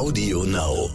Audio 0.00 0.44
Now. 0.44 0.88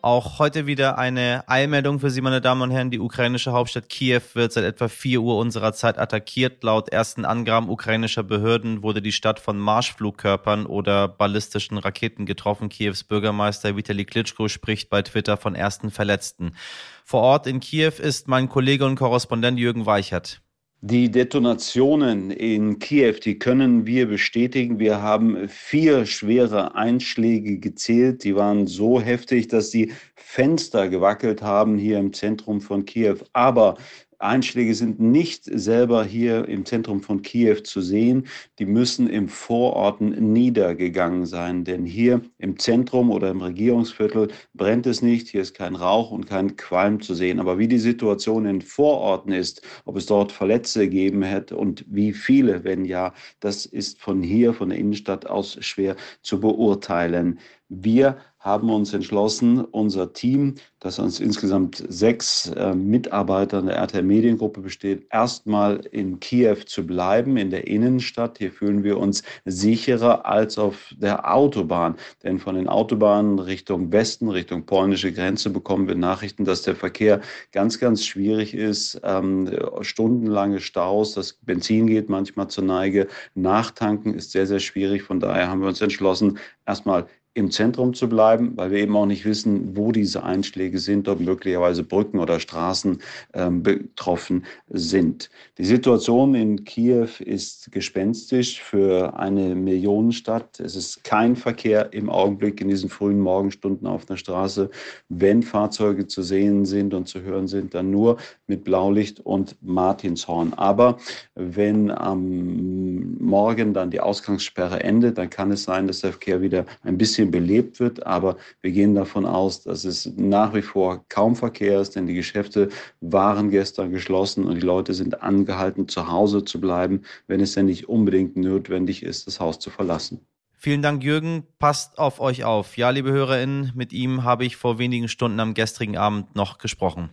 Auch 0.00 0.38
heute 0.38 0.66
wieder 0.66 0.96
eine 0.96 1.42
Eilmeldung 1.48 1.98
für 1.98 2.10
Sie, 2.10 2.20
meine 2.20 2.40
Damen 2.40 2.62
und 2.62 2.70
Herren. 2.70 2.92
Die 2.92 3.00
ukrainische 3.00 3.50
Hauptstadt 3.50 3.88
Kiew 3.88 4.20
wird 4.34 4.52
seit 4.52 4.62
etwa 4.62 4.86
4 4.86 5.20
Uhr 5.20 5.36
unserer 5.38 5.72
Zeit 5.72 5.98
attackiert. 5.98 6.62
Laut 6.62 6.88
ersten 6.90 7.24
Angaben 7.24 7.68
ukrainischer 7.68 8.22
Behörden 8.22 8.84
wurde 8.84 9.02
die 9.02 9.10
Stadt 9.10 9.40
von 9.40 9.58
Marschflugkörpern 9.58 10.66
oder 10.66 11.08
ballistischen 11.08 11.78
Raketen 11.78 12.26
getroffen. 12.26 12.68
Kiews 12.68 13.02
Bürgermeister 13.02 13.76
Vitali 13.76 14.04
Klitschko 14.04 14.46
spricht 14.46 14.90
bei 14.90 15.02
Twitter 15.02 15.36
von 15.36 15.56
ersten 15.56 15.90
Verletzten. 15.90 16.54
Vor 17.02 17.22
Ort 17.22 17.48
in 17.48 17.58
Kiew 17.58 17.94
ist 17.98 18.28
mein 18.28 18.48
Kollege 18.48 18.86
und 18.86 18.94
Korrespondent 18.94 19.58
Jürgen 19.58 19.84
Weichert. 19.84 20.42
Die 20.80 21.10
Detonationen 21.10 22.30
in 22.30 22.78
Kiew, 22.78 23.14
die 23.14 23.36
können 23.40 23.84
wir 23.84 24.06
bestätigen. 24.06 24.78
Wir 24.78 25.02
haben 25.02 25.48
vier 25.48 26.06
schwere 26.06 26.76
Einschläge 26.76 27.58
gezählt. 27.58 28.22
Die 28.22 28.36
waren 28.36 28.68
so 28.68 29.00
heftig, 29.00 29.48
dass 29.48 29.70
die 29.70 29.92
Fenster 30.14 30.88
gewackelt 30.88 31.42
haben 31.42 31.78
hier 31.78 31.98
im 31.98 32.12
Zentrum 32.12 32.60
von 32.60 32.84
Kiew. 32.84 33.16
Aber 33.32 33.76
Einschläge 34.20 34.74
sind 34.74 34.98
nicht 34.98 35.44
selber 35.44 36.04
hier 36.04 36.48
im 36.48 36.64
Zentrum 36.64 37.02
von 37.02 37.22
Kiew 37.22 37.60
zu 37.62 37.80
sehen. 37.80 38.26
Die 38.58 38.66
müssen 38.66 39.08
im 39.08 39.28
Vororten 39.28 40.32
niedergegangen 40.32 41.24
sein. 41.24 41.64
Denn 41.64 41.84
hier 41.84 42.22
im 42.38 42.58
Zentrum 42.58 43.10
oder 43.10 43.30
im 43.30 43.40
Regierungsviertel 43.40 44.28
brennt 44.54 44.86
es 44.86 45.02
nicht. 45.02 45.28
Hier 45.28 45.42
ist 45.42 45.54
kein 45.54 45.76
Rauch 45.76 46.10
und 46.10 46.26
kein 46.26 46.56
Qualm 46.56 47.00
zu 47.00 47.14
sehen. 47.14 47.38
Aber 47.38 47.58
wie 47.58 47.68
die 47.68 47.78
Situation 47.78 48.46
in 48.46 48.60
Vororten 48.60 49.32
ist, 49.32 49.62
ob 49.84 49.96
es 49.96 50.06
dort 50.06 50.32
Verletzte 50.32 50.80
gegeben 50.80 51.22
hätte 51.22 51.56
und 51.56 51.84
wie 51.88 52.12
viele, 52.12 52.64
wenn 52.64 52.84
ja, 52.84 53.14
das 53.40 53.66
ist 53.66 54.00
von 54.00 54.22
hier, 54.22 54.52
von 54.52 54.70
der 54.70 54.78
Innenstadt 54.78 55.26
aus 55.26 55.58
schwer 55.60 55.94
zu 56.22 56.40
beurteilen. 56.40 57.38
Wir 57.68 58.16
haben 58.40 58.70
uns 58.70 58.94
entschlossen, 58.94 59.64
unser 59.64 60.12
Team, 60.12 60.54
das 60.78 60.98
uns 60.98 61.18
insgesamt 61.20 61.84
sechs 61.88 62.48
äh, 62.50 62.74
Mitarbeiter 62.74 63.60
der 63.60 63.76
RTL 63.76 64.02
Mediengruppe 64.02 64.60
besteht, 64.60 65.06
erstmal 65.10 65.80
in 65.90 66.20
Kiew 66.20 66.56
zu 66.64 66.86
bleiben, 66.86 67.36
in 67.36 67.50
der 67.50 67.66
Innenstadt. 67.66 68.38
Hier 68.38 68.52
fühlen 68.52 68.84
wir 68.84 68.98
uns 68.98 69.22
sicherer 69.44 70.24
als 70.24 70.56
auf 70.56 70.94
der 70.96 71.30
Autobahn. 71.30 71.96
Denn 72.22 72.38
von 72.38 72.54
den 72.54 72.68
Autobahnen 72.68 73.38
Richtung 73.38 73.92
Westen, 73.92 74.28
Richtung 74.30 74.64
polnische 74.64 75.12
Grenze 75.12 75.50
bekommen 75.50 75.88
wir 75.88 75.96
Nachrichten, 75.96 76.44
dass 76.44 76.62
der 76.62 76.76
Verkehr 76.76 77.20
ganz, 77.52 77.80
ganz 77.80 78.06
schwierig 78.06 78.54
ist. 78.54 79.00
Ähm, 79.02 79.50
stundenlange 79.82 80.60
Staus, 80.60 81.12
das 81.12 81.34
Benzin 81.34 81.88
geht 81.88 82.08
manchmal 82.08 82.48
zur 82.48 82.64
Neige. 82.64 83.08
Nachtanken 83.34 84.14
ist 84.14 84.30
sehr, 84.30 84.46
sehr 84.46 84.60
schwierig. 84.60 85.02
Von 85.02 85.20
daher 85.20 85.48
haben 85.48 85.60
wir 85.60 85.68
uns 85.68 85.80
entschlossen, 85.80 86.38
erstmal 86.64 87.08
im 87.38 87.52
Zentrum 87.52 87.94
zu 87.94 88.08
bleiben, 88.08 88.52
weil 88.56 88.72
wir 88.72 88.78
eben 88.80 88.96
auch 88.96 89.06
nicht 89.06 89.24
wissen, 89.24 89.76
wo 89.76 89.92
diese 89.92 90.24
Einschläge 90.24 90.80
sind, 90.80 91.08
ob 91.08 91.20
möglicherweise 91.20 91.84
Brücken 91.84 92.18
oder 92.18 92.40
Straßen 92.40 92.98
ähm, 93.32 93.62
betroffen 93.62 94.44
sind. 94.68 95.30
Die 95.56 95.64
Situation 95.64 96.34
in 96.34 96.64
Kiew 96.64 97.08
ist 97.20 97.70
gespenstisch 97.70 98.60
für 98.60 99.16
eine 99.16 99.54
Millionenstadt. 99.54 100.58
Es 100.58 100.74
ist 100.74 101.04
kein 101.04 101.36
Verkehr 101.36 101.92
im 101.92 102.10
Augenblick 102.10 102.60
in 102.60 102.68
diesen 102.68 102.90
frühen 102.90 103.20
Morgenstunden 103.20 103.86
auf 103.86 104.04
der 104.04 104.16
Straße. 104.16 104.68
Wenn 105.08 105.44
Fahrzeuge 105.44 106.08
zu 106.08 106.22
sehen 106.22 106.64
sind 106.64 106.92
und 106.92 107.06
zu 107.06 107.22
hören 107.22 107.46
sind, 107.46 107.72
dann 107.72 107.92
nur 107.92 108.16
mit 108.48 108.64
Blaulicht 108.64 109.20
und 109.20 109.56
Martinshorn. 109.62 110.54
Aber 110.54 110.98
wenn 111.36 111.92
am 111.92 113.16
Morgen 113.18 113.74
dann 113.74 113.90
die 113.90 114.00
Ausgangssperre 114.00 114.82
endet, 114.82 115.18
dann 115.18 115.30
kann 115.30 115.52
es 115.52 115.62
sein, 115.62 115.86
dass 115.86 116.00
der 116.00 116.10
Verkehr 116.10 116.40
wieder 116.40 116.66
ein 116.82 116.98
bisschen 116.98 117.27
bisschen 117.30 117.48
belebt 117.48 117.80
wird. 117.80 118.06
Aber 118.06 118.36
wir 118.60 118.70
gehen 118.70 118.94
davon 118.94 119.26
aus, 119.26 119.62
dass 119.62 119.84
es 119.84 120.12
nach 120.16 120.54
wie 120.54 120.62
vor 120.62 121.04
kaum 121.08 121.36
Verkehr 121.36 121.80
ist, 121.80 121.96
denn 121.96 122.06
die 122.06 122.14
Geschäfte 122.14 122.68
waren 123.00 123.50
gestern 123.50 123.90
geschlossen 123.90 124.44
und 124.44 124.56
die 124.56 124.66
Leute 124.66 124.94
sind 124.94 125.22
angehalten, 125.22 125.88
zu 125.88 126.08
Hause 126.08 126.44
zu 126.44 126.60
bleiben, 126.60 127.02
wenn 127.26 127.40
es 127.40 127.54
denn 127.54 127.66
nicht 127.66 127.88
unbedingt 127.88 128.36
notwendig 128.36 129.02
ist, 129.02 129.26
das 129.26 129.40
Haus 129.40 129.58
zu 129.58 129.70
verlassen. 129.70 130.20
Vielen 130.60 130.82
Dank, 130.82 131.04
Jürgen. 131.04 131.44
Passt 131.60 131.98
auf 131.98 132.18
euch 132.18 132.44
auf. 132.44 132.76
Ja, 132.76 132.90
liebe 132.90 133.12
HörerInnen, 133.12 133.72
mit 133.76 133.92
ihm 133.92 134.24
habe 134.24 134.44
ich 134.44 134.56
vor 134.56 134.78
wenigen 134.78 135.06
Stunden 135.06 135.38
am 135.38 135.54
gestrigen 135.54 135.96
Abend 135.96 136.34
noch 136.34 136.58
gesprochen. 136.58 137.10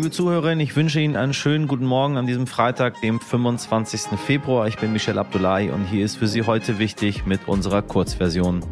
Liebe 0.00 0.12
Zuhörerinnen, 0.12 0.60
ich 0.60 0.76
wünsche 0.76 0.98
Ihnen 0.98 1.14
einen 1.14 1.34
schönen 1.34 1.68
guten 1.68 1.84
Morgen 1.84 2.16
an 2.16 2.26
diesem 2.26 2.46
Freitag, 2.46 2.98
dem 3.02 3.20
25. 3.20 4.18
Februar. 4.18 4.66
Ich 4.66 4.78
bin 4.78 4.94
Michel 4.94 5.18
Abdullahi 5.18 5.68
und 5.68 5.84
hier 5.84 6.06
ist 6.06 6.16
für 6.16 6.26
Sie 6.26 6.44
heute 6.44 6.78
wichtig 6.78 7.26
mit 7.26 7.46
unserer 7.46 7.82
Kurzversion. 7.82 8.64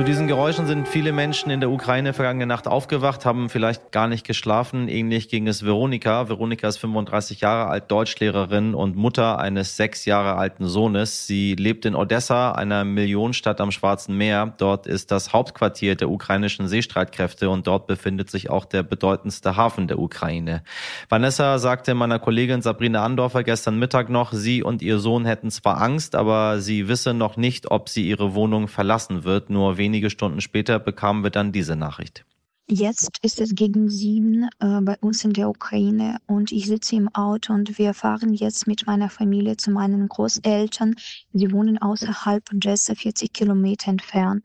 Zu 0.00 0.04
diesen 0.04 0.28
Geräuschen 0.28 0.66
sind 0.66 0.88
viele 0.88 1.12
Menschen 1.12 1.50
in 1.50 1.60
der 1.60 1.70
Ukraine 1.70 2.14
vergangene 2.14 2.46
Nacht 2.46 2.66
aufgewacht, 2.66 3.26
haben 3.26 3.50
vielleicht 3.50 3.92
gar 3.92 4.08
nicht 4.08 4.26
geschlafen. 4.26 4.88
Ähnlich 4.88 5.28
ging 5.28 5.46
es 5.46 5.62
Veronika. 5.62 6.30
Veronika 6.30 6.68
ist 6.68 6.78
35 6.78 7.42
Jahre 7.42 7.68
alt, 7.68 7.90
Deutschlehrerin 7.90 8.72
und 8.72 8.96
Mutter 8.96 9.38
eines 9.38 9.76
sechs 9.76 10.06
Jahre 10.06 10.36
alten 10.36 10.66
Sohnes. 10.66 11.26
Sie 11.26 11.54
lebt 11.54 11.84
in 11.84 11.94
Odessa, 11.94 12.52
einer 12.52 12.82
Millionenstadt 12.84 13.60
am 13.60 13.70
Schwarzen 13.72 14.16
Meer. 14.16 14.54
Dort 14.56 14.86
ist 14.86 15.10
das 15.10 15.34
Hauptquartier 15.34 15.96
der 15.96 16.08
ukrainischen 16.08 16.66
Seestreitkräfte 16.66 17.50
und 17.50 17.66
dort 17.66 17.86
befindet 17.86 18.30
sich 18.30 18.48
auch 18.48 18.64
der 18.64 18.82
bedeutendste 18.82 19.56
Hafen 19.56 19.86
der 19.86 19.98
Ukraine. 19.98 20.62
Vanessa 21.10 21.58
sagte 21.58 21.94
meiner 21.94 22.18
Kollegin 22.18 22.62
Sabrina 22.62 23.04
Andorfer 23.04 23.44
gestern 23.44 23.78
Mittag 23.78 24.08
noch, 24.08 24.32
sie 24.32 24.62
und 24.62 24.80
ihr 24.80 24.98
Sohn 24.98 25.26
hätten 25.26 25.50
zwar 25.50 25.78
Angst, 25.82 26.14
aber 26.14 26.58
sie 26.60 26.88
wisse 26.88 27.12
noch 27.12 27.36
nicht, 27.36 27.70
ob 27.70 27.90
sie 27.90 28.08
ihre 28.08 28.34
Wohnung 28.34 28.66
verlassen 28.66 29.24
wird. 29.24 29.50
Nur 29.50 29.76
wenige 29.90 30.08
Stunden 30.08 30.40
später 30.40 30.78
bekamen 30.78 31.24
wir 31.24 31.30
dann 31.30 31.50
diese 31.50 31.74
Nachricht. 31.74 32.24
Jetzt 32.68 33.18
ist 33.22 33.40
es 33.40 33.56
gegen 33.56 33.88
sieben 33.88 34.44
äh, 34.60 34.80
bei 34.82 34.96
uns 35.00 35.24
in 35.24 35.32
der 35.32 35.48
Ukraine 35.48 36.18
und 36.28 36.52
ich 36.52 36.66
sitze 36.66 36.94
im 36.94 37.12
Auto 37.12 37.52
und 37.52 37.76
wir 37.76 37.92
fahren 37.92 38.32
jetzt 38.32 38.68
mit 38.68 38.86
meiner 38.86 39.10
Familie 39.10 39.56
zu 39.56 39.72
meinen 39.72 40.06
Großeltern. 40.08 40.94
Sie 41.32 41.50
wohnen 41.50 41.78
außerhalb 41.78 42.44
Odessa, 42.54 42.94
40 42.94 43.32
Kilometer 43.32 43.90
entfernt. 43.90 44.44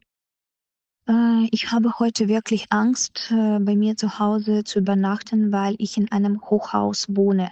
Äh, 1.08 1.48
ich 1.52 1.72
habe 1.72 2.00
heute 2.00 2.28
wirklich 2.28 2.66
Angst, 2.72 3.32
äh, 3.32 3.60
bei 3.60 3.76
mir 3.76 3.96
zu 3.96 4.18
Hause 4.18 4.64
zu 4.64 4.80
übernachten, 4.80 5.52
weil 5.52 5.76
ich 5.78 5.96
in 5.96 6.12
einem 6.12 6.42
Hochhaus 6.42 7.06
wohne 7.10 7.52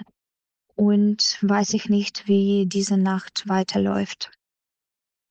und 0.74 1.38
weiß 1.42 1.75
ich 1.75 1.88
nicht, 1.88 2.28
wie 2.28 2.66
diese 2.66 2.98
Nacht 2.98 3.48
weiterläuft. 3.48 4.31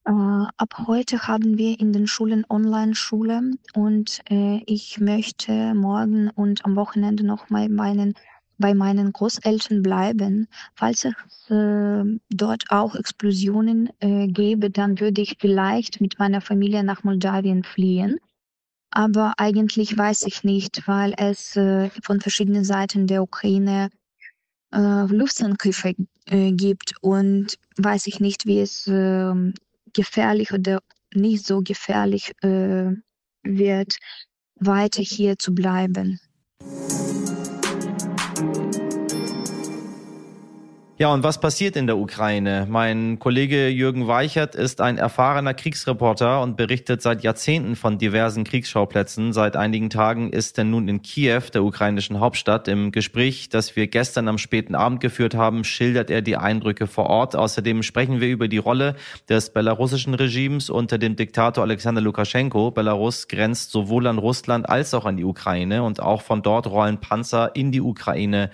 Äh, 0.05 0.11
ab 0.11 0.75
heute 0.89 1.29
haben 1.29 1.59
wir 1.59 1.79
in 1.79 1.93
den 1.93 2.09
Schulen 2.09 2.45
Online-Schule 2.49 3.53
und 3.75 4.21
äh, 4.29 4.61
ich 4.67 4.99
möchte 4.99 5.75
morgen 5.75 6.29
und 6.31 6.65
am 6.65 6.75
Wochenende 6.75 7.25
noch 7.25 7.51
mal 7.51 7.69
meinen, 7.69 8.15
bei 8.59 8.75
meinen 8.75 9.13
Großeltern 9.13 9.83
bleiben. 9.83 10.49
Falls 10.75 11.05
es 11.05 11.51
äh, 11.51 12.05
dort 12.31 12.65
auch 12.71 12.97
Explosionen 12.97 13.91
äh, 14.01 14.27
gäbe, 14.27 14.71
dann 14.71 14.99
würde 14.99 15.21
ich 15.23 15.37
vielleicht 15.39 16.01
mit 16.01 16.19
meiner 16.19 16.41
Familie 16.41 16.83
nach 16.83 17.05
Moldawien 17.05 17.63
fliehen. 17.63 18.19
Aber 18.91 19.35
eigentlich 19.37 19.97
weiß 19.97 20.25
ich 20.27 20.43
nicht, 20.43 20.87
weil 20.89 21.15
es 21.17 21.57
äh, 21.57 21.91
von 22.03 22.21
verschiedenen 22.21 22.65
Seiten 22.65 23.07
der 23.07 23.23
Ukraine 23.23 23.89
äh, 24.73 25.05
Luftangriffe 25.07 25.95
äh, 26.27 26.53
gibt 26.53 26.95
und 27.01 27.57
weiß 27.77 28.09
ich 28.09 28.19
nicht, 28.19 28.47
wie 28.47 28.61
es 28.61 28.87
äh, 28.89 29.33
gefährlich 29.93 30.53
oder 30.53 30.81
nicht 31.15 31.47
so 31.47 31.61
gefährlich 31.63 32.33
äh, 32.43 32.91
wird, 33.43 33.97
weiter 34.57 35.03
hier 35.03 35.39
zu 35.39 35.55
bleiben. 35.55 36.21
Ja, 40.99 41.13
und 41.13 41.23
was 41.23 41.41
passiert 41.41 41.75
in 41.77 41.87
der 41.87 41.97
Ukraine? 41.97 42.67
Mein 42.69 43.19
Kollege 43.19 43.69
Jürgen 43.69 44.09
Weichert 44.09 44.55
ist 44.55 44.83
ein 44.83 44.99
erfahrener 44.99 45.55
Kriegsreporter 45.55 46.43
und 46.43 46.59
berichtet 46.59 47.01
seit 47.01 47.23
Jahrzehnten 47.23 47.77
von 47.77 47.97
diversen 47.97 48.45
Kriegsschauplätzen. 48.45 49.33
Seit 49.33 49.57
einigen 49.57 49.89
Tagen 49.89 50.31
ist 50.31 50.59
er 50.59 50.65
nun 50.65 50.89
in 50.89 51.01
Kiew, 51.01 51.45
der 51.55 51.65
ukrainischen 51.65 52.21
Hauptstadt. 52.21 52.69
Im 52.69 52.93
Gespräch, 52.93 53.49
das 53.49 53.75
wir 53.75 53.87
gestern 53.87 54.29
am 54.29 54.37
späten 54.37 54.75
Abend 54.75 55.01
geführt 55.01 55.35
haben, 55.35 55.65
schildert 55.65 56.11
er 56.11 56.21
die 56.21 56.37
Eindrücke 56.37 56.87
vor 56.87 57.07
Ort. 57.07 57.37
Außerdem 57.37 57.83
sprechen 57.83 58.21
wir 58.21 58.29
über 58.29 58.47
die 58.47 58.59
Rolle 58.59 58.95
des 59.31 59.51
belarussischen 59.51 60.13
Regimes 60.13 60.69
unter 60.69 60.99
dem 60.99 61.17
Diktator 61.17 61.65
Alexander 61.65 62.03
Lukaschenko. 62.03 62.71
Belarus 62.71 63.29
grenzt 63.29 63.71
sowohl 63.71 64.07
an 64.07 64.19
Russland 64.19 64.69
als 64.69 64.93
auch 64.93 65.07
an 65.07 65.17
die 65.17 65.25
Ukraine 65.25 65.85
und 65.85 66.01
auch 66.01 66.21
von 66.21 66.43
dort 66.43 66.67
rollen 66.67 66.99
Panzer 66.99 67.57
in 67.57 67.73
die 67.73 67.81
Ukraine, 67.81 68.51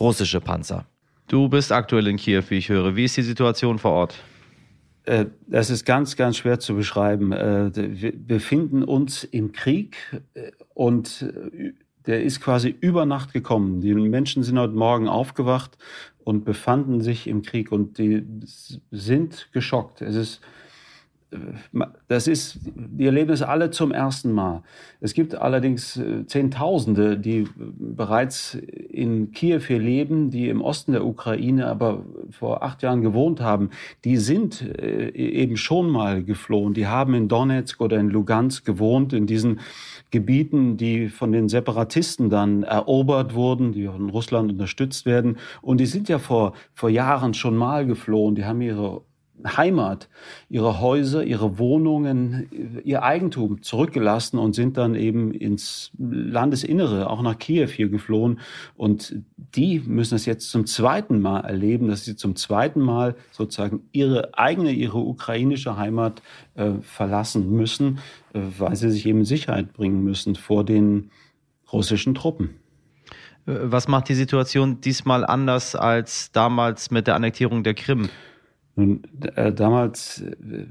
russische 0.00 0.40
Panzer. 0.40 0.86
Du 1.28 1.48
bist 1.48 1.72
aktuell 1.72 2.06
in 2.06 2.16
Kiew, 2.16 2.42
wie 2.48 2.58
ich 2.58 2.68
höre. 2.68 2.96
Wie 2.96 3.04
ist 3.04 3.16
die 3.16 3.22
Situation 3.22 3.78
vor 3.78 3.92
Ort? 3.92 4.22
Äh, 5.04 5.26
das 5.46 5.70
ist 5.70 5.84
ganz, 5.84 6.16
ganz 6.16 6.36
schwer 6.36 6.60
zu 6.60 6.74
beschreiben. 6.74 7.32
Äh, 7.32 7.70
wir 7.74 8.12
befinden 8.14 8.82
uns 8.82 9.24
im 9.24 9.52
Krieg 9.52 9.96
äh, 10.34 10.50
und 10.74 11.26
der 12.06 12.22
ist 12.22 12.40
quasi 12.40 12.74
über 12.80 13.06
Nacht 13.06 13.32
gekommen. 13.32 13.80
Die 13.80 13.94
Menschen 13.94 14.42
sind 14.42 14.58
heute 14.58 14.74
Morgen 14.74 15.08
aufgewacht 15.08 15.78
und 16.22 16.44
befanden 16.44 17.00
sich 17.00 17.26
im 17.26 17.42
Krieg 17.42 17.72
und 17.72 17.96
die 17.98 18.26
sind 18.90 19.48
geschockt. 19.52 20.02
Es 20.02 20.14
ist 20.14 20.40
das 22.08 22.28
ist, 22.28 22.60
die 22.64 23.06
erleben 23.06 23.32
es 23.32 23.42
alle 23.42 23.70
zum 23.70 23.92
ersten 23.92 24.32
Mal. 24.32 24.62
Es 25.00 25.14
gibt 25.14 25.34
allerdings 25.34 25.96
äh, 25.96 26.26
Zehntausende, 26.26 27.18
die 27.18 27.46
bereits 27.56 28.54
in 28.54 29.32
Kiew 29.32 29.60
hier 29.66 29.78
leben, 29.78 30.30
die 30.30 30.48
im 30.48 30.60
Osten 30.60 30.92
der 30.92 31.04
Ukraine 31.04 31.66
aber 31.66 32.04
vor 32.30 32.62
acht 32.62 32.82
Jahren 32.82 33.02
gewohnt 33.02 33.40
haben. 33.40 33.70
Die 34.04 34.16
sind 34.16 34.62
äh, 34.62 35.08
eben 35.10 35.56
schon 35.56 35.90
mal 35.90 36.22
geflohen. 36.22 36.74
Die 36.74 36.86
haben 36.86 37.14
in 37.14 37.28
Donetsk 37.28 37.80
oder 37.80 37.98
in 37.98 38.10
Lugansk 38.10 38.64
gewohnt, 38.64 39.12
in 39.12 39.26
diesen 39.26 39.60
Gebieten, 40.10 40.76
die 40.76 41.08
von 41.08 41.32
den 41.32 41.48
Separatisten 41.48 42.30
dann 42.30 42.62
erobert 42.62 43.34
wurden, 43.34 43.72
die 43.72 43.86
von 43.86 44.10
Russland 44.10 44.52
unterstützt 44.52 45.06
werden. 45.06 45.38
Und 45.62 45.78
die 45.78 45.86
sind 45.86 46.08
ja 46.08 46.18
vor, 46.18 46.54
vor 46.72 46.90
Jahren 46.90 47.34
schon 47.34 47.56
mal 47.56 47.84
geflohen. 47.84 48.36
Die 48.36 48.44
haben 48.44 48.60
ihre 48.60 49.02
Heimat, 49.44 50.08
ihre 50.48 50.80
Häuser, 50.80 51.24
ihre 51.24 51.58
Wohnungen, 51.58 52.48
ihr 52.84 53.02
Eigentum 53.02 53.62
zurückgelassen 53.62 54.38
und 54.38 54.54
sind 54.54 54.76
dann 54.76 54.94
eben 54.94 55.32
ins 55.32 55.90
Landesinnere, 55.98 57.10
auch 57.10 57.22
nach 57.22 57.38
Kiew 57.38 57.68
hier 57.68 57.88
geflohen. 57.88 58.40
Und 58.76 59.16
die 59.54 59.80
müssen 59.80 60.14
es 60.14 60.26
jetzt 60.26 60.50
zum 60.50 60.66
zweiten 60.66 61.20
Mal 61.20 61.40
erleben, 61.40 61.88
dass 61.88 62.04
sie 62.04 62.16
zum 62.16 62.36
zweiten 62.36 62.80
Mal 62.80 63.16
sozusagen 63.30 63.82
ihre 63.92 64.36
eigene, 64.36 64.72
ihre 64.72 64.98
ukrainische 64.98 65.76
Heimat 65.76 66.22
äh, 66.54 66.72
verlassen 66.80 67.50
müssen, 67.50 67.98
äh, 68.32 68.40
weil 68.58 68.76
sie 68.76 68.90
sich 68.90 69.06
eben 69.06 69.24
Sicherheit 69.24 69.72
bringen 69.72 70.02
müssen 70.02 70.34
vor 70.36 70.64
den 70.64 71.10
russischen 71.72 72.14
Truppen. 72.14 72.50
Was 73.46 73.88
macht 73.88 74.08
die 74.08 74.14
Situation 74.14 74.80
diesmal 74.80 75.24
anders 75.26 75.76
als 75.76 76.32
damals 76.32 76.90
mit 76.90 77.06
der 77.06 77.14
Annektierung 77.14 77.62
der 77.62 77.74
Krim? 77.74 78.08
Nun, 78.76 79.02
äh, 79.36 79.52
damals 79.52 80.20
äh, 80.20 80.66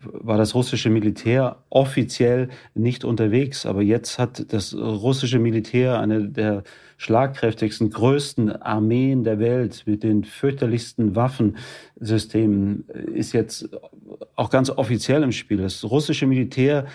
war 0.00 0.38
das 0.38 0.54
russische 0.54 0.90
Militär 0.90 1.56
offiziell 1.70 2.48
nicht 2.74 3.04
unterwegs, 3.04 3.66
aber 3.66 3.82
jetzt 3.82 4.18
hat 4.18 4.52
das 4.52 4.74
russische 4.74 5.38
Militär 5.38 5.98
eine 5.98 6.28
der 6.28 6.62
schlagkräftigsten, 6.98 7.90
größten 7.90 8.50
Armeen 8.50 9.24
der 9.24 9.38
Welt 9.38 9.84
mit 9.86 10.02
den 10.02 10.24
fürchterlichsten 10.24 11.16
Waffensystemen, 11.16 12.84
ist 13.14 13.32
jetzt 13.32 13.68
auch 14.34 14.50
ganz 14.50 14.70
offiziell 14.70 15.22
im 15.22 15.32
Spiel. 15.32 15.58
Das 15.58 15.84
russische 15.84 16.26
Militär 16.26 16.86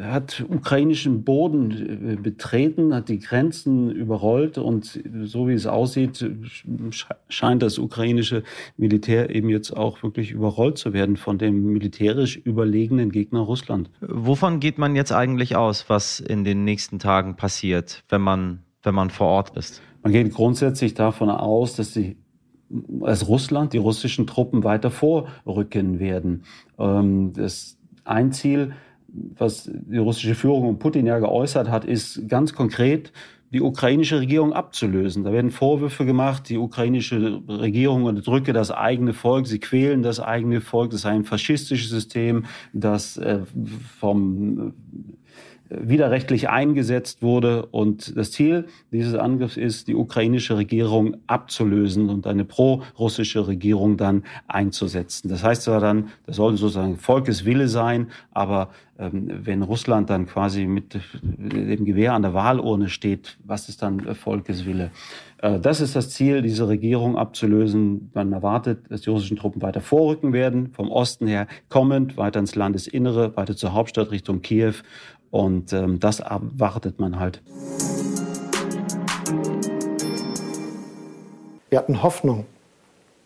hat 0.00 0.44
ukrainischen 0.48 1.24
Boden 1.24 2.12
äh, 2.12 2.16
betreten, 2.16 2.94
hat 2.94 3.08
die 3.08 3.18
Grenzen 3.18 3.90
überrollt 3.90 4.58
und 4.58 5.00
so 5.24 5.48
wie 5.48 5.52
es 5.52 5.66
aussieht, 5.66 6.24
scheint 7.28 7.62
das 7.62 7.78
ukrainische 7.78 8.42
Militär 8.76 9.34
eben 9.34 9.48
jetzt 9.48 9.70
auch 9.76 10.02
wirklich 10.02 10.30
überrollt 10.30 10.78
zu 10.78 10.92
werden 10.92 11.16
von 11.16 11.38
dem 11.38 11.72
militärisch 11.72 12.36
überlegenen 12.36 13.10
Gegner 13.10 13.40
Russland. 13.40 13.90
Wovon 14.00 14.60
geht 14.60 14.78
man 14.78 14.96
jetzt 14.96 15.12
eigentlich 15.12 15.56
aus, 15.56 15.88
was 15.88 16.20
in 16.20 16.44
den 16.44 16.64
nächsten 16.64 16.98
Tagen 16.98 17.36
passiert, 17.36 18.04
wenn 18.08 18.20
man, 18.20 18.60
wenn 18.82 18.94
man 18.94 19.10
vor 19.10 19.28
Ort 19.28 19.56
ist? 19.56 19.82
Man 20.02 20.12
geht 20.12 20.32
grundsätzlich 20.34 20.94
davon 20.94 21.30
aus, 21.30 21.76
dass 21.76 21.92
die 21.92 22.16
als 23.00 23.28
Russland 23.28 23.72
die 23.72 23.78
russischen 23.78 24.26
Truppen 24.26 24.64
weiter 24.64 24.90
vorrücken 24.90 26.00
werden. 26.00 26.44
Ähm, 26.78 27.32
das 27.32 27.76
ein 28.04 28.32
Ziel 28.32 28.72
was 29.36 29.70
die 29.72 29.98
russische 29.98 30.34
Führung 30.34 30.68
und 30.68 30.78
Putin 30.78 31.06
ja 31.06 31.18
geäußert 31.18 31.70
hat, 31.70 31.84
ist 31.84 32.28
ganz 32.28 32.52
konkret, 32.52 33.12
die 33.52 33.60
ukrainische 33.60 34.18
Regierung 34.18 34.52
abzulösen. 34.52 35.22
Da 35.22 35.32
werden 35.32 35.52
Vorwürfe 35.52 36.04
gemacht, 36.04 36.48
die 36.48 36.58
ukrainische 36.58 37.40
Regierung 37.48 38.04
unterdrücke 38.04 38.52
das 38.52 38.72
eigene 38.72 39.12
Volk, 39.12 39.46
sie 39.46 39.60
quälen 39.60 40.02
das 40.02 40.18
eigene 40.18 40.60
Volk, 40.60 40.90
das 40.90 41.02
sei 41.02 41.10
ein 41.10 41.24
faschistisches 41.24 41.88
System, 41.88 42.46
das 42.72 43.16
äh, 43.16 43.42
vom 44.00 44.74
widerrechtlich 45.70 46.48
eingesetzt 46.48 47.22
wurde. 47.22 47.66
Und 47.66 48.16
das 48.16 48.32
Ziel 48.32 48.66
dieses 48.92 49.14
Angriffs 49.14 49.56
ist, 49.56 49.88
die 49.88 49.94
ukrainische 49.94 50.56
Regierung 50.56 51.16
abzulösen 51.26 52.10
und 52.10 52.26
eine 52.26 52.44
pro-russische 52.44 53.46
Regierung 53.46 53.96
dann 53.96 54.24
einzusetzen. 54.46 55.28
Das 55.28 55.42
heißt 55.42 55.62
zwar 55.62 55.80
dann, 55.80 56.08
das 56.26 56.36
soll 56.36 56.56
sozusagen 56.56 56.96
Volkeswille 56.96 57.68
sein, 57.68 58.08
aber 58.32 58.70
ähm, 58.98 59.40
wenn 59.44 59.62
Russland 59.62 60.10
dann 60.10 60.26
quasi 60.26 60.66
mit 60.66 60.98
dem 61.22 61.84
Gewehr 61.84 62.12
an 62.12 62.22
der 62.22 62.34
Wahlurne 62.34 62.88
steht, 62.88 63.38
was 63.44 63.68
ist 63.68 63.82
dann 63.82 64.14
Volkeswille? 64.14 64.90
Äh, 65.44 65.58
das 65.58 65.80
ist 65.80 65.96
das 65.96 66.10
Ziel, 66.10 66.42
diese 66.42 66.68
Regierung 66.68 67.18
abzulösen. 67.18 68.10
Man 68.14 68.32
erwartet, 68.32 68.90
dass 68.90 69.02
die 69.02 69.10
russischen 69.10 69.36
Truppen 69.36 69.62
weiter 69.62 69.80
vorrücken 69.80 70.32
werden, 70.32 70.70
vom 70.72 70.90
Osten 70.90 71.26
her 71.26 71.46
kommend, 71.68 72.16
weiter 72.16 72.40
ins 72.40 72.54
Landesinnere, 72.54 73.36
weiter 73.36 73.56
zur 73.56 73.72
Hauptstadt 73.72 74.10
Richtung 74.10 74.42
Kiew 74.42 74.74
und 75.34 75.72
ähm, 75.72 75.98
das 75.98 76.20
erwartet 76.20 77.00
man 77.00 77.18
halt. 77.18 77.42
Wir 81.70 81.78
hatten 81.78 82.04
Hoffnung, 82.04 82.46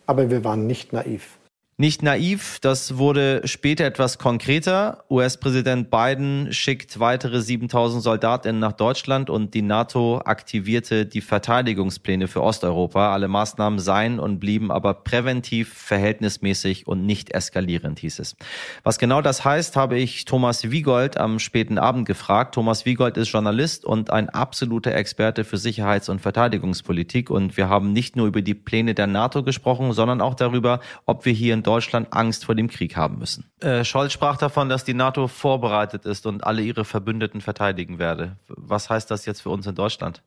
aber 0.07 0.31
wir 0.31 0.43
waren 0.43 0.67
nicht 0.67 0.95
naiv. 0.95 1.38
Nicht 1.81 2.03
naiv, 2.03 2.59
das 2.61 2.99
wurde 2.99 3.43
später 3.45 3.85
etwas 3.85 4.19
konkreter. 4.19 5.05
US-Präsident 5.09 5.93
Biden 5.93 6.53
schickt 6.53 6.99
weitere 6.99 7.41
7000 7.41 8.03
Soldatinnen 8.03 8.59
nach 8.59 8.73
Deutschland 8.73 9.31
und 9.31 9.55
die 9.55 9.63
NATO 9.63 10.21
aktivierte 10.25 11.07
die 11.07 11.21
Verteidigungspläne 11.21 12.27
für 12.27 12.43
Osteuropa. 12.43 13.13
Alle 13.13 13.29
Maßnahmen 13.29 13.79
seien 13.79 14.19
und 14.19 14.41
blieben 14.41 14.73
aber 14.73 14.93
präventiv, 14.93 15.73
verhältnismäßig 15.73 16.89
und 16.89 17.07
nicht 17.07 17.33
eskalierend, 17.33 18.01
hieß 18.01 18.19
es. 18.19 18.35
Was 18.83 18.99
genau 18.99 19.23
das 19.23 19.45
heißt, 19.45 19.77
habe 19.77 19.99
ich 19.99 20.25
Thomas 20.25 20.73
Wiegold 20.73 21.17
am 21.17 21.39
späten 21.39 21.79
Abend 21.79 22.09
gefragt. 22.09 22.57
Thomas 22.57 22.87
Wiegold 22.87 23.17
ist 23.17 23.29
Journalist 23.29 23.85
und 23.85 24.11
ein 24.11 24.31
absoluter 24.31 24.97
Experte 24.97 25.45
für 25.45 25.59
Sicherheits- 25.59 26.09
und 26.09 26.21
Verteidigungspolitik. 26.21 27.31
Und 27.31 27.57
wir 27.57 27.69
haben 27.69 27.93
nicht 27.93 28.17
nur 28.17 28.27
über 28.27 28.43
die 28.43 28.55
Pläne 28.55 28.95
der 28.95 29.07
NATO 29.07 29.45
gesprochen, 29.45 29.93
sondern 29.93 30.21
auch 30.21 30.35
darüber, 30.35 30.81
ob 31.07 31.25
wir 31.25 31.33
hier 31.33 31.55
in 31.55 31.68
Deutschland 31.69 32.09
Angst 32.13 32.47
vor 32.47 32.55
dem 32.55 32.69
Krieg 32.69 32.97
haben 32.97 33.19
müssen. 33.19 33.45
Äh, 33.61 33.85
Scholz 33.85 34.15
sprach 34.15 34.39
davon, 34.39 34.71
dass 34.71 34.85
die 34.85 34.95
NATO 34.95 35.29
vorbereitet 35.29 36.07
ist 36.07 36.25
und 36.25 36.43
alle 36.43 36.63
ihre 36.63 36.87
Verbündeten 36.87 37.43
verteidigen 37.43 37.99
werde. 37.99 38.39
Was 38.49 38.89
heißt 38.89 39.11
das 39.11 39.27
jetzt 39.27 39.43
für 39.43 39.51
uns 39.51 39.67
in 39.67 39.75
Deutschland? 39.75 40.23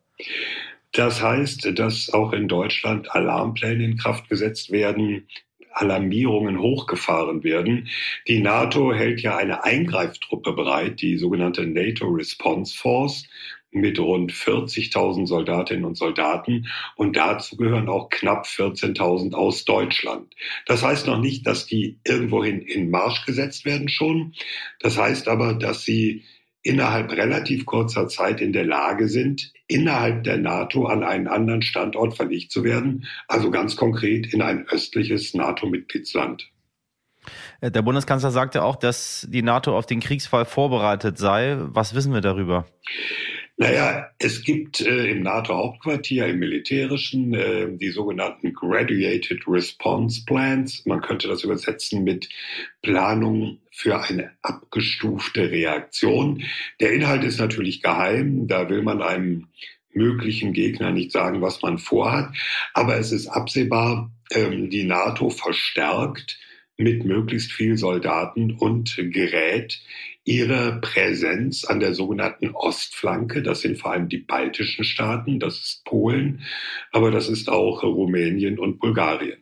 Das 0.91 1.23
heißt, 1.23 1.79
dass 1.79 2.11
auch 2.13 2.31
in 2.33 2.47
Deutschland 2.47 3.09
Alarmpläne 3.15 3.83
in 3.83 3.97
Kraft 3.97 4.29
gesetzt 4.29 4.71
werden, 4.71 5.27
Alarmierungen 5.73 6.59
hochgefahren 6.59 7.43
werden. 7.43 7.87
Die 8.27 8.39
NATO 8.39 8.93
hält 8.93 9.21
ja 9.21 9.37
eine 9.37 9.63
Eingreiftruppe 9.63 10.53
bereit, 10.53 11.01
die 11.01 11.17
sogenannte 11.17 11.65
NATO 11.65 12.07
Response 12.07 12.77
Force 12.77 13.25
mit 13.71 13.99
rund 13.99 14.31
40.000 14.31 15.27
Soldatinnen 15.27 15.85
und 15.85 15.97
Soldaten 15.97 16.67
und 16.95 17.15
dazu 17.15 17.55
gehören 17.55 17.89
auch 17.89 18.09
knapp 18.09 18.45
14.000 18.45 19.33
aus 19.33 19.65
Deutschland. 19.65 20.33
Das 20.65 20.83
heißt 20.83 21.07
noch 21.07 21.19
nicht, 21.19 21.47
dass 21.47 21.65
die 21.65 21.99
irgendwohin 22.05 22.61
in 22.61 22.89
Marsch 22.91 23.25
gesetzt 23.25 23.65
werden 23.65 23.89
schon. 23.89 24.33
Das 24.79 24.97
heißt 24.97 25.27
aber, 25.27 25.53
dass 25.53 25.83
sie 25.83 26.23
innerhalb 26.63 27.11
relativ 27.11 27.65
kurzer 27.65 28.07
Zeit 28.07 28.39
in 28.39 28.53
der 28.53 28.65
Lage 28.65 29.07
sind, 29.07 29.51
innerhalb 29.67 30.23
der 30.23 30.37
NATO 30.37 30.85
an 30.85 31.03
einen 31.03 31.27
anderen 31.27 31.61
Standort 31.61 32.15
verlegt 32.15 32.51
zu 32.51 32.63
werden, 32.63 33.07
also 33.27 33.49
ganz 33.49 33.75
konkret 33.75 34.31
in 34.31 34.41
ein 34.41 34.67
östliches 34.67 35.33
NATO-Mitgliedsland. 35.33 36.51
Äh, 37.61 37.71
der 37.71 37.81
Bundeskanzler 37.81 38.31
sagte 38.31 38.63
auch, 38.63 38.75
dass 38.75 39.27
die 39.29 39.41
NATO 39.41 39.75
auf 39.77 39.85
den 39.85 39.99
Kriegsfall 39.99 40.45
vorbereitet 40.45 41.17
sei. 41.17 41.57
Was 41.59 41.95
wissen 41.95 42.13
wir 42.13 42.21
darüber? 42.21 42.65
Naja, 43.57 44.09
es 44.17 44.43
gibt 44.43 44.81
äh, 44.81 45.11
im 45.11 45.21
NATO-Hauptquartier, 45.21 46.27
im 46.27 46.39
militärischen, 46.39 47.33
äh, 47.33 47.67
die 47.77 47.89
sogenannten 47.89 48.53
Graduated 48.53 49.43
Response 49.47 50.23
Plans. 50.25 50.85
Man 50.85 51.01
könnte 51.01 51.27
das 51.27 51.43
übersetzen 51.43 52.03
mit 52.03 52.27
Planung 52.81 53.59
für 53.69 54.01
eine 54.01 54.31
abgestufte 54.41 55.51
Reaktion. 55.51 56.43
Der 56.79 56.93
Inhalt 56.93 57.23
ist 57.23 57.39
natürlich 57.39 57.81
geheim. 57.81 58.47
Da 58.47 58.69
will 58.69 58.81
man 58.81 59.01
einem 59.01 59.47
möglichen 59.93 60.53
Gegner 60.53 60.91
nicht 60.91 61.11
sagen, 61.11 61.41
was 61.41 61.61
man 61.61 61.77
vorhat. 61.77 62.33
Aber 62.73 62.97
es 62.97 63.11
ist 63.11 63.27
absehbar, 63.27 64.11
ähm, 64.31 64.69
die 64.69 64.85
NATO 64.85 65.29
verstärkt 65.29 66.39
mit 66.77 67.05
möglichst 67.05 67.51
viel 67.51 67.77
Soldaten 67.77 68.51
und 68.51 68.95
Gerät 68.97 69.81
ihre 70.23 70.79
Präsenz 70.81 71.65
an 71.65 71.79
der 71.79 71.93
sogenannten 71.93 72.51
Ostflanke. 72.51 73.41
Das 73.41 73.61
sind 73.61 73.79
vor 73.79 73.91
allem 73.91 74.09
die 74.09 74.19
baltischen 74.19 74.83
Staaten, 74.83 75.39
das 75.39 75.55
ist 75.55 75.85
Polen, 75.85 76.43
aber 76.91 77.11
das 77.11 77.27
ist 77.27 77.49
auch 77.49 77.83
Rumänien 77.83 78.59
und 78.59 78.79
Bulgarien. 78.79 79.39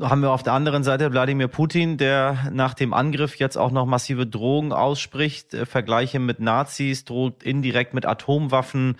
haben 0.00 0.22
wir 0.22 0.32
auf 0.32 0.42
der 0.42 0.54
anderen 0.54 0.82
Seite 0.82 1.12
Wladimir 1.12 1.46
Putin, 1.46 1.96
der 1.96 2.50
nach 2.52 2.74
dem 2.74 2.92
Angriff 2.92 3.36
jetzt 3.36 3.56
auch 3.56 3.70
noch 3.70 3.86
massive 3.86 4.26
Drohungen 4.26 4.72
ausspricht, 4.72 5.54
äh, 5.54 5.66
Vergleiche 5.66 6.18
mit 6.18 6.40
Nazis, 6.40 7.04
droht 7.04 7.44
indirekt 7.44 7.94
mit 7.94 8.06
Atomwaffen. 8.06 8.96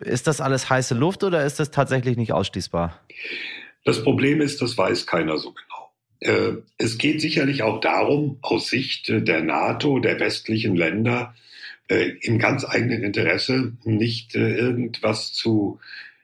Ist 0.00 0.26
das 0.26 0.40
alles 0.42 0.68
heiße 0.68 0.94
Luft 0.94 1.24
oder 1.24 1.44
ist 1.44 1.60
das 1.60 1.70
tatsächlich 1.70 2.16
nicht 2.18 2.32
ausschließbar? 2.32 3.00
Das 3.84 4.02
Problem 4.02 4.42
ist, 4.42 4.60
das 4.60 4.76
weiß 4.76 5.06
keiner 5.06 5.38
so 5.38 5.52
genau. 5.52 5.69
Äh, 6.20 6.52
es 6.78 6.98
geht 6.98 7.20
sicherlich 7.20 7.62
auch 7.62 7.80
darum, 7.80 8.38
aus 8.42 8.68
Sicht 8.68 9.08
der 9.08 9.42
NATO, 9.42 9.98
der 9.98 10.20
westlichen 10.20 10.76
Länder, 10.76 11.34
äh, 11.88 12.12
im 12.20 12.38
ganz 12.38 12.64
eigenen 12.64 13.02
Interesse 13.02 13.72
nicht 13.84 14.34
irgendwas 14.34 15.32
zu 15.32 15.80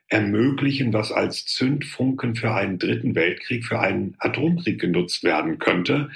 ermöglichen, 0.08 0.92
was 0.92 1.10
als 1.10 1.46
Zündfunken 1.46 2.36
für 2.36 2.52
einen 2.52 2.78
dritten 2.78 3.16
Weltkrieg, 3.16 3.64
für 3.64 3.80
einen 3.80 4.14
Atomkrieg 4.18 4.80
genutzt 4.80 5.24
werden 5.24 5.58
könnte. 5.58 6.10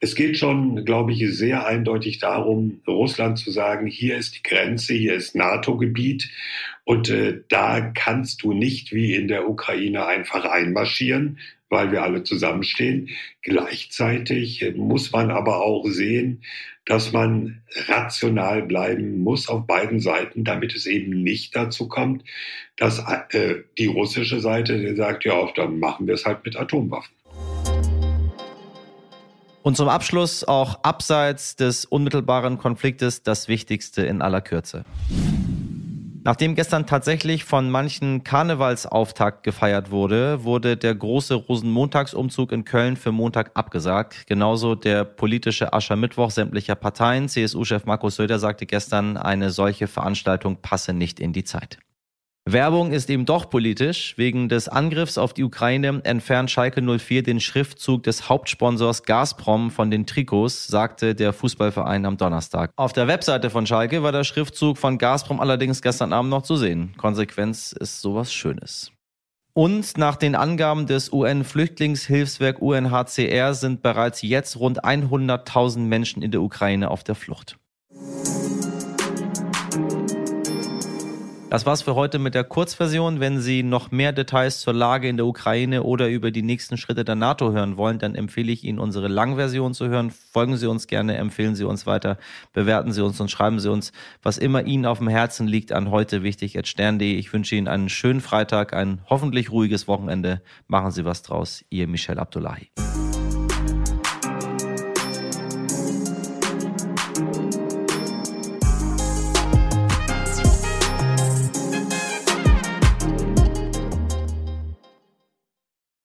Es 0.00 0.14
geht 0.14 0.38
schon, 0.38 0.84
glaube 0.86 1.12
ich, 1.12 1.28
sehr 1.36 1.66
eindeutig 1.66 2.18
darum, 2.18 2.80
Russland 2.86 3.38
zu 3.38 3.50
sagen, 3.50 3.86
hier 3.86 4.16
ist 4.16 4.36
die 4.36 4.42
Grenze, 4.42 4.94
hier 4.94 5.14
ist 5.14 5.34
NATO-Gebiet 5.34 6.30
und 6.84 7.10
äh, 7.10 7.40
da 7.48 7.80
kannst 7.80 8.42
du 8.42 8.54
nicht 8.54 8.94
wie 8.94 9.14
in 9.14 9.28
der 9.28 9.48
Ukraine 9.48 10.06
einfach 10.06 10.46
einmarschieren, 10.46 11.38
weil 11.68 11.92
wir 11.92 12.02
alle 12.02 12.22
zusammenstehen. 12.22 13.10
Gleichzeitig 13.42 14.64
muss 14.76 15.12
man 15.12 15.30
aber 15.30 15.62
auch 15.62 15.86
sehen, 15.86 16.42
dass 16.84 17.12
man 17.12 17.62
rational 17.88 18.62
bleiben 18.62 19.18
muss 19.18 19.48
auf 19.48 19.66
beiden 19.66 20.00
Seiten, 20.00 20.44
damit 20.44 20.74
es 20.74 20.86
eben 20.86 21.22
nicht 21.22 21.54
dazu 21.56 21.88
kommt, 21.88 22.22
dass 22.76 23.02
äh, 23.30 23.56
die 23.76 23.86
russische 23.86 24.40
Seite 24.40 24.94
sagt, 24.94 25.24
ja, 25.24 25.50
dann 25.56 25.80
machen 25.80 26.06
wir 26.06 26.14
es 26.14 26.24
halt 26.24 26.44
mit 26.44 26.56
Atomwaffen. 26.56 27.14
Und 29.62 29.76
zum 29.76 29.88
Abschluss 29.88 30.44
auch 30.44 30.84
abseits 30.84 31.56
des 31.56 31.84
unmittelbaren 31.84 32.56
Konfliktes 32.56 33.24
das 33.24 33.48
Wichtigste 33.48 34.02
in 34.02 34.22
aller 34.22 34.40
Kürze. 34.40 34.84
Nachdem 36.26 36.56
gestern 36.56 36.86
tatsächlich 36.86 37.44
von 37.44 37.70
manchen 37.70 38.24
Karnevalsauftakt 38.24 39.44
gefeiert 39.44 39.92
wurde, 39.92 40.42
wurde 40.42 40.76
der 40.76 40.92
große 40.92 41.34
Rosenmontagsumzug 41.34 42.50
in 42.50 42.64
Köln 42.64 42.96
für 42.96 43.12
Montag 43.12 43.52
abgesagt. 43.54 44.26
Genauso 44.26 44.74
der 44.74 45.04
politische 45.04 45.72
Aschermittwoch 45.72 46.32
sämtlicher 46.32 46.74
Parteien. 46.74 47.28
CSU-Chef 47.28 47.84
Markus 47.84 48.16
Söder 48.16 48.40
sagte 48.40 48.66
gestern, 48.66 49.16
eine 49.16 49.50
solche 49.50 49.86
Veranstaltung 49.86 50.56
passe 50.56 50.92
nicht 50.92 51.20
in 51.20 51.32
die 51.32 51.44
Zeit. 51.44 51.78
Werbung 52.48 52.92
ist 52.92 53.10
eben 53.10 53.26
doch 53.26 53.50
politisch. 53.50 54.16
Wegen 54.18 54.48
des 54.48 54.68
Angriffs 54.68 55.18
auf 55.18 55.34
die 55.34 55.42
Ukraine 55.42 56.00
entfernt 56.04 56.48
Schalke 56.48 56.80
04 56.80 57.24
den 57.24 57.40
Schriftzug 57.40 58.04
des 58.04 58.28
Hauptsponsors 58.28 59.02
Gazprom 59.02 59.72
von 59.72 59.90
den 59.90 60.06
Trikots, 60.06 60.68
sagte 60.68 61.16
der 61.16 61.32
Fußballverein 61.32 62.06
am 62.06 62.16
Donnerstag. 62.16 62.70
Auf 62.76 62.92
der 62.92 63.08
Webseite 63.08 63.50
von 63.50 63.66
Schalke 63.66 64.04
war 64.04 64.12
der 64.12 64.22
Schriftzug 64.22 64.78
von 64.78 64.96
Gazprom 64.96 65.40
allerdings 65.40 65.82
gestern 65.82 66.12
Abend 66.12 66.30
noch 66.30 66.42
zu 66.42 66.54
sehen. 66.54 66.94
Konsequenz 66.96 67.72
ist 67.72 68.00
sowas 68.00 68.32
Schönes. 68.32 68.92
Und 69.52 69.98
nach 69.98 70.14
den 70.14 70.36
Angaben 70.36 70.86
des 70.86 71.12
UN-Flüchtlingshilfswerk 71.12 72.62
UNHCR 72.62 73.54
sind 73.54 73.82
bereits 73.82 74.22
jetzt 74.22 74.56
rund 74.60 74.84
100.000 74.84 75.80
Menschen 75.80 76.22
in 76.22 76.30
der 76.30 76.42
Ukraine 76.42 76.92
auf 76.92 77.02
der 77.02 77.16
Flucht. 77.16 77.58
Das 81.48 81.64
war's 81.64 81.82
für 81.82 81.94
heute 81.94 82.18
mit 82.18 82.34
der 82.34 82.42
Kurzversion. 82.42 83.20
Wenn 83.20 83.40
Sie 83.40 83.62
noch 83.62 83.92
mehr 83.92 84.12
Details 84.12 84.58
zur 84.60 84.74
Lage 84.74 85.08
in 85.08 85.16
der 85.16 85.26
Ukraine 85.26 85.84
oder 85.84 86.08
über 86.08 86.32
die 86.32 86.42
nächsten 86.42 86.76
Schritte 86.76 87.04
der 87.04 87.14
NATO 87.14 87.52
hören 87.52 87.76
wollen, 87.76 88.00
dann 88.00 88.16
empfehle 88.16 88.50
ich 88.50 88.64
Ihnen, 88.64 88.80
unsere 88.80 89.06
Langversion 89.06 89.72
zu 89.72 89.86
hören. 89.86 90.10
Folgen 90.10 90.56
Sie 90.56 90.66
uns 90.66 90.88
gerne, 90.88 91.16
empfehlen 91.16 91.54
Sie 91.54 91.62
uns 91.62 91.86
weiter, 91.86 92.18
bewerten 92.52 92.90
Sie 92.92 93.00
uns 93.00 93.20
und 93.20 93.30
schreiben 93.30 93.60
Sie 93.60 93.70
uns, 93.70 93.92
was 94.24 94.38
immer 94.38 94.64
Ihnen 94.64 94.86
auf 94.86 94.98
dem 94.98 95.08
Herzen 95.08 95.46
liegt, 95.46 95.70
an 95.70 95.92
heute 95.92 96.24
wichtig 96.24 96.58
at 96.58 96.66
stern.de. 96.66 97.14
Ich 97.14 97.32
wünsche 97.32 97.54
Ihnen 97.54 97.68
einen 97.68 97.88
schönen 97.88 98.20
Freitag, 98.20 98.74
ein 98.74 99.00
hoffentlich 99.08 99.52
ruhiges 99.52 99.86
Wochenende. 99.86 100.42
Machen 100.66 100.90
Sie 100.90 101.04
was 101.04 101.22
draus. 101.22 101.64
Ihr 101.70 101.86
Michel 101.86 102.18
Abdullahi. 102.18 102.70